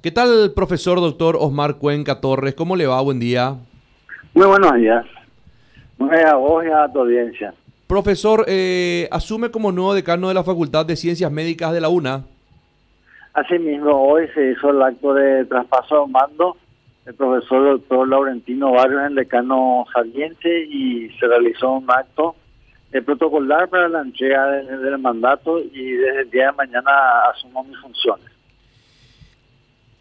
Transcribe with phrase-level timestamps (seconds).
[0.00, 2.54] ¿Qué tal, profesor doctor Osmar Cuenca Torres?
[2.54, 3.00] ¿Cómo le va?
[3.00, 3.56] Buen día.
[4.32, 5.04] Muy buenos días.
[5.98, 7.52] Muy a vos y a tu audiencia.
[7.88, 12.22] Profesor, eh, asume como nuevo decano de la Facultad de Ciencias Médicas de la UNA.
[13.34, 16.56] Asimismo, hoy se hizo el acto de traspaso de mando
[17.04, 22.36] el profesor doctor Laurentino Barrios, el decano saliente, y se realizó un acto
[22.92, 26.92] de protocolar para la entrega del mandato y desde el día de mañana
[27.34, 28.37] asumo mis funciones.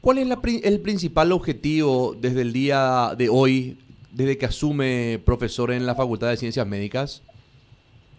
[0.00, 3.76] ¿Cuál es el principal objetivo desde el día de hoy,
[4.10, 7.22] desde que asume profesor en la Facultad de Ciencias Médicas?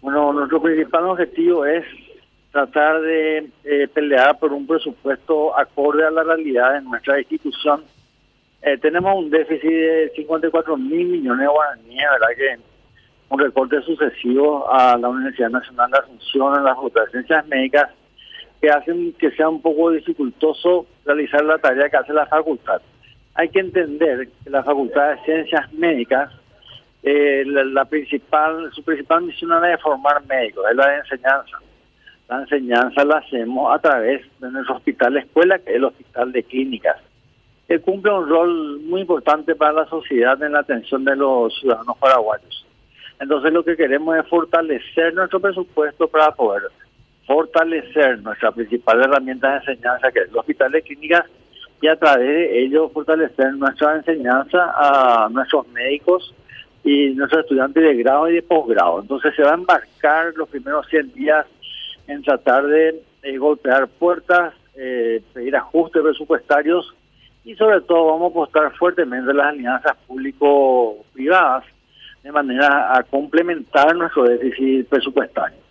[0.00, 1.84] Bueno, nuestro principal objetivo es
[2.52, 7.82] tratar de eh, pelear por un presupuesto acorde a la realidad de nuestra institución.
[8.62, 12.36] Eh, tenemos un déficit de 54 mil millones de guaraníes, ¿verdad?
[12.36, 12.60] Que
[13.28, 17.88] un recorte sucesivo a la Universidad Nacional de Asunción en la Facultad de Ciencias Médicas
[18.62, 22.80] que hacen que sea un poco dificultoso realizar la tarea que hace la facultad.
[23.34, 26.30] Hay que entender que la Facultad de Ciencias Médicas,
[27.02, 31.58] eh, la, principal, su principal misión es formar médicos, es la de enseñanza.
[32.28, 36.30] La enseñanza la hacemos a través de nuestro hospital de escuela, que es el hospital
[36.30, 36.98] de clínicas,
[37.66, 41.98] que cumple un rol muy importante para la sociedad en la atención de los ciudadanos
[41.98, 42.64] paraguayos.
[43.18, 46.62] Entonces lo que queremos es fortalecer nuestro presupuesto para poder
[47.26, 51.24] fortalecer nuestra principal herramienta de enseñanza, que es el hospital de clínicas,
[51.80, 56.34] y a través de ello fortalecer nuestra enseñanza a nuestros médicos
[56.84, 59.00] y nuestros estudiantes de grado y de posgrado.
[59.00, 61.46] Entonces se va a embarcar los primeros 100 días
[62.06, 63.02] en tratar de
[63.38, 66.94] golpear puertas, eh, pedir ajustes presupuestarios
[67.44, 71.64] y sobre todo vamos a apostar fuertemente en las alianzas público-privadas
[72.22, 75.61] de manera a complementar nuestro déficit presupuestario.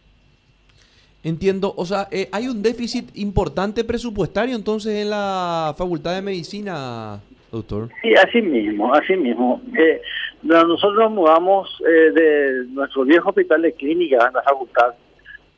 [1.23, 7.19] Entiendo, o sea, eh, hay un déficit importante presupuestario entonces en la Facultad de Medicina,
[7.51, 7.89] doctor.
[8.01, 9.61] Sí, así mismo, así mismo.
[9.77, 10.01] Eh,
[10.41, 14.95] nosotros nos mudamos eh, de nuestro viejo hospital de clínica en facultad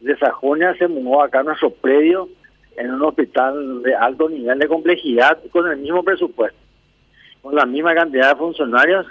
[0.01, 2.27] de Sajonia, se mudó acá a nuestro predio
[2.75, 6.59] en un hospital de alto nivel de complejidad con el mismo presupuesto,
[7.41, 9.05] con la misma cantidad de funcionarios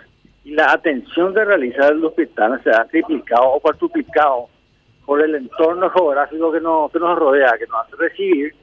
[0.45, 4.49] y la atención que realiza el hospital se ha triplicado o cuartuplicado
[5.05, 8.55] por el entorno geográfico que nos, que nos rodea, que nos hace recibir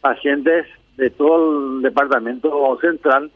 [0.00, 0.66] pacientes
[0.96, 3.30] de todo el departamento central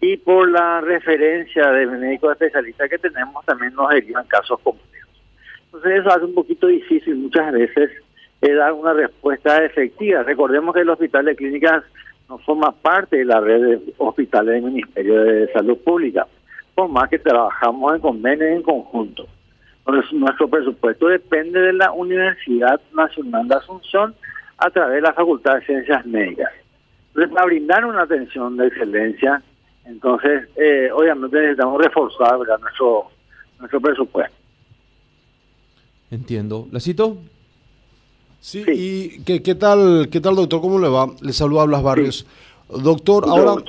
[0.00, 5.10] y por la referencia de médicos especialistas que tenemos también nos derivan casos complejos.
[5.66, 7.90] Entonces eso hace un poquito difícil muchas veces
[8.40, 10.22] eh, dar una respuesta efectiva.
[10.22, 11.84] Recordemos que el Hospital de Clínicas
[12.28, 16.26] no forma parte de la red de hospitales del Ministerio de Salud Pública,
[16.74, 19.26] por más que trabajamos en convenio en conjunto
[20.12, 24.14] nuestro presupuesto depende de la Universidad Nacional de Asunción
[24.58, 26.52] a través de la Facultad de Ciencias Médicas.
[27.08, 29.42] Entonces, para brindar una atención de excelencia,
[29.84, 33.08] entonces, eh, obviamente necesitamos reforzar nuestro
[33.58, 34.36] nuestro presupuesto.
[36.10, 36.66] Entiendo.
[36.72, 37.18] ¿La cito?
[38.40, 40.60] Sí, y ¿qué, ¿qué, tal, qué tal, doctor?
[40.60, 41.08] ¿Cómo le va?
[41.20, 42.26] Le saluda Blas Barrios.
[42.68, 43.62] Doctor, ahora...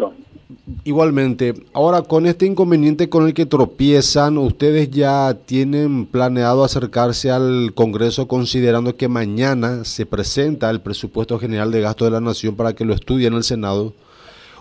[0.84, 7.74] Igualmente, ahora con este inconveniente con el que tropiezan, ¿ustedes ya tienen planeado acercarse al
[7.76, 12.74] Congreso considerando que mañana se presenta el presupuesto general de gasto de la Nación para
[12.74, 13.94] que lo estudie en el Senado?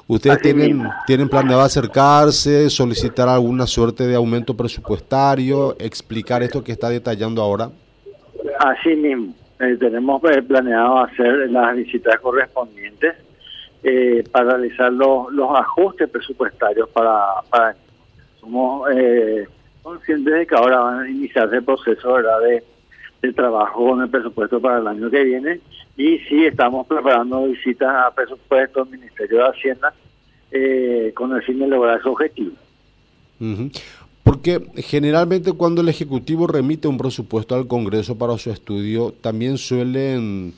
[0.08, 6.90] ¿Ustedes tienen, tienen planeado acercarse, solicitar alguna suerte de aumento presupuestario, explicar esto que está
[6.90, 7.70] detallando ahora?
[8.58, 13.14] Así mismo, eh, tenemos eh, planeado hacer las visitas correspondientes
[13.82, 17.76] eh, para realizar los, los ajustes presupuestarios para, para
[18.40, 19.46] somos eh,
[19.82, 22.40] conscientes de que ahora van a iniciarse el proceso ¿verdad?
[22.40, 22.64] De,
[23.22, 25.60] de trabajo con el presupuesto para el año que viene
[25.96, 29.92] y sí estamos preparando visitas a presupuestos, Ministerio de Hacienda,
[30.50, 32.52] eh, con el fin de lograr su objetivo.
[34.22, 40.54] Porque generalmente cuando el Ejecutivo remite un presupuesto al Congreso para su estudio, también suelen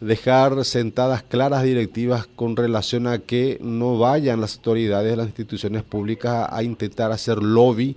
[0.00, 5.82] dejar sentadas claras directivas con relación a que no vayan las autoridades de las instituciones
[5.82, 7.96] públicas a intentar hacer lobby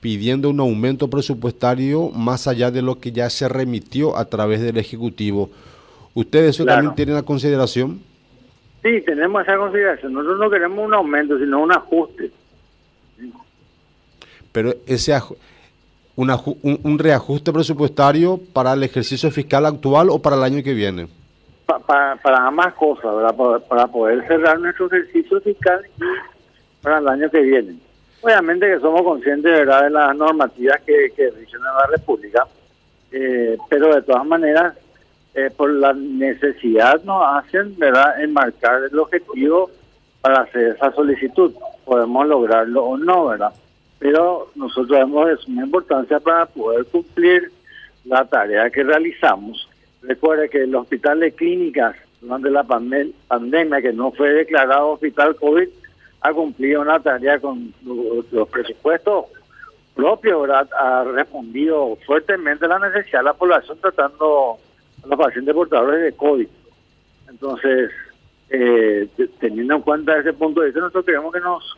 [0.00, 4.76] pidiendo un aumento presupuestario más allá de lo que ya se remitió a través del
[4.76, 5.50] Ejecutivo.
[6.14, 8.00] ¿Ustedes eso también tienen la consideración?
[8.82, 10.12] Sí, tenemos esa consideración.
[10.12, 12.30] Nosotros no queremos un aumento, sino un ajuste.
[14.52, 15.18] Pero ese
[16.14, 16.30] un,
[16.62, 21.08] un reajuste presupuestario para el ejercicio fiscal actual o para el año que viene?
[21.88, 23.32] Para, para ambas cosas,
[23.66, 25.80] Para, poder cerrar nuestro ejercicio fiscal
[26.82, 27.78] para el año que viene.
[28.20, 29.84] Obviamente que somos conscientes ¿verdad?
[29.84, 32.46] de las normativas que, que en la República,
[33.10, 34.74] eh, pero de todas maneras,
[35.32, 38.22] eh, por la necesidad nos hacen ¿verdad?
[38.22, 39.70] enmarcar el objetivo
[40.20, 41.54] para hacer esa solicitud.
[41.86, 43.52] Podemos lograrlo o no, ¿verdad?
[43.98, 47.50] Pero nosotros hemos de suma importancia para poder cumplir
[48.04, 49.67] la tarea que realizamos.
[50.08, 55.68] Recuerde que el hospital de clínicas durante la pandemia, que no fue declarado hospital COVID,
[56.22, 59.26] ha cumplido una tarea con los, presupuestos
[59.94, 64.56] propios, ha respondido fuertemente a la necesidad de la población tratando
[65.04, 66.48] a los pacientes portadores de COVID.
[67.28, 67.90] Entonces,
[68.48, 69.08] eh,
[69.38, 71.76] teniendo en cuenta ese punto de vista, nosotros creemos que nos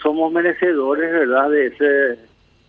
[0.00, 2.18] somos merecedores, ¿verdad?, de ese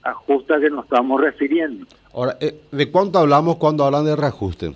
[0.06, 1.86] ajuste a que nos estamos refiriendo.
[2.13, 4.74] Ahora, eh, ¿de cuánto hablamos cuando hablan de reajuste?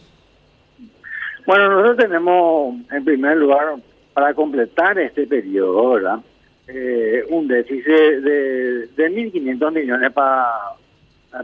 [1.46, 3.76] Bueno, nosotros tenemos, en primer lugar,
[4.14, 6.20] para completar este periodo, ¿verdad?
[6.68, 10.48] Eh, un déficit de, de 1.500 millones para,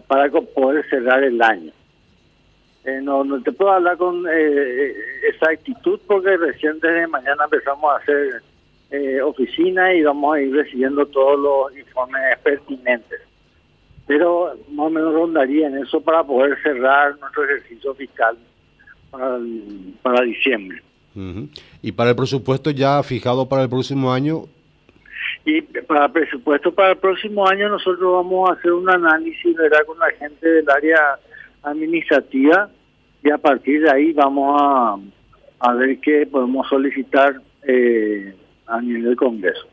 [0.08, 1.72] para poder cerrar el año.
[2.84, 4.94] Eh, no, no te puedo hablar con eh,
[5.28, 8.44] exactitud porque recién desde mañana empezamos a hacer
[8.92, 13.22] eh, oficina y vamos a ir recibiendo todos los informes pertinentes.
[14.08, 18.38] Pero más o menos rondaría en eso para poder cerrar nuestro ejercicio fiscal
[19.10, 19.40] para,
[20.02, 20.82] para diciembre.
[21.82, 24.44] ¿Y para el presupuesto ya fijado para el próximo año?
[25.46, 29.86] Y para el presupuesto para el próximo año nosotros vamos a hacer un análisis ¿verdad?
[29.86, 31.00] con la gente del área
[31.64, 32.70] administrativa
[33.24, 34.98] y a partir de ahí vamos a,
[35.60, 38.36] a ver qué podemos solicitar eh,
[38.68, 39.68] a nivel del Congreso.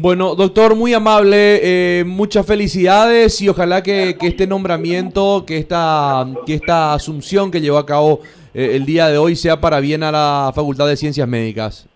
[0.00, 6.54] Bueno, doctor, muy amable, eh, muchas felicidades y ojalá que, este nombramiento, que esta, que
[6.54, 8.20] esta asunción que llevó a cabo
[8.54, 11.88] eh, el día de hoy sea para bien a la Facultad de Ciencias Médicas.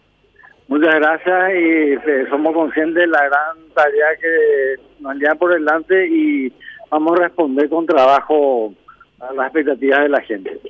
[0.67, 6.53] Muchas gracias y somos conscientes de la gran tarea que nos lleva por delante y
[6.91, 8.75] vamos a responder con trabajo
[9.21, 10.61] a las expectativas de la gente.